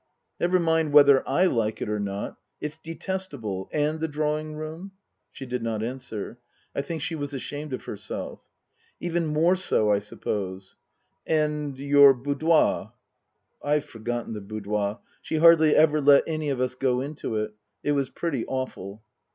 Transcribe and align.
"Never 0.39 0.59
mind 0.59 0.93
whether 0.93 1.21
I 1.29 1.45
like 1.45 1.79
it 1.79 1.87
or 1.87 1.99
not. 1.99 2.37
It's 2.59 2.75
detestable. 2.79 3.69
And 3.71 3.99
the 3.99 4.07
drawing 4.07 4.55
room?" 4.55 4.93
She 5.31 5.45
did 5.45 5.61
not 5.61 5.83
answer. 5.83 6.39
I 6.75 6.81
think 6.81 7.03
she 7.03 7.13
was 7.13 7.35
ashamed 7.35 7.71
of 7.71 7.83
herself." 7.83 8.49
Even 9.09 9.27
more 9.27 9.55
so, 9.55 9.91
I 9.91 9.99
suppose. 9.99 10.75
And 11.27 11.77
your 11.77 12.15
boudoir?" 12.15 12.93
(I've 13.63 13.85
forgotten 13.85 14.33
the 14.33 14.41
boudoir. 14.41 15.01
She 15.21 15.37
hardly 15.37 15.75
ever 15.75 16.01
let 16.01 16.23
any 16.25 16.49
of 16.49 16.59
us 16.59 16.73
go 16.73 16.99
into 17.01 17.35
it. 17.35 17.53
It 17.83 17.91
was 17.91 18.09
pretty 18.09 18.43
awful.) 18.47 19.03